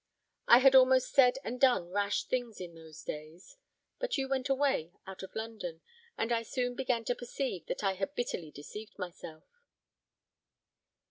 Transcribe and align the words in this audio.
I 0.47 0.57
had 0.57 0.73
almost 0.73 1.11
said 1.13 1.37
and 1.43 1.61
done 1.61 1.91
rash 1.91 2.23
things 2.23 2.59
in 2.59 2.73
those 2.73 3.03
days; 3.03 3.57
but 3.99 4.17
you 4.17 4.27
went 4.27 4.49
away 4.49 4.93
out 5.05 5.21
of 5.21 5.35
London, 5.35 5.81
and 6.17 6.31
I 6.31 6.41
soon 6.41 6.73
began 6.73 7.05
to 7.05 7.13
perceive 7.15 7.67
that 7.67 7.83
I 7.83 7.93
had 7.93 8.15
bitterly 8.15 8.49
deceived 8.49 8.97
myself." 8.97 9.45